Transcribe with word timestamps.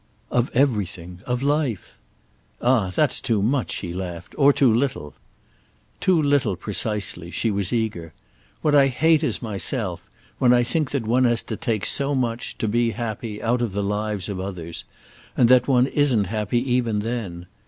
"Of 0.31 0.49
everything—of 0.55 1.43
life." 1.43 1.99
"Ah 2.59 2.89
that's 2.89 3.19
too 3.19 3.43
much," 3.43 3.75
he 3.85 3.93
laughed—"or 3.93 4.51
too 4.51 4.73
little!" 4.73 5.13
"Too 5.99 6.19
little, 6.19 6.55
precisely"—she 6.55 7.51
was 7.51 7.71
eager. 7.71 8.11
"What 8.63 8.73
I 8.73 8.87
hate 8.87 9.23
is 9.23 9.43
myself—when 9.43 10.53
I 10.55 10.63
think 10.63 10.89
that 10.89 11.05
one 11.05 11.25
has 11.25 11.43
to 11.43 11.55
take 11.55 11.85
so 11.85 12.15
much, 12.15 12.57
to 12.57 12.67
be 12.67 12.89
happy, 12.97 13.43
out 13.43 13.61
of 13.61 13.73
the 13.73 13.83
lives 13.83 14.27
of 14.27 14.39
others, 14.39 14.85
and 15.37 15.47
that 15.49 15.67
one 15.67 15.85
isn't 15.85 16.23
happy 16.25 16.71
even 16.73 17.01
then. 17.01 17.45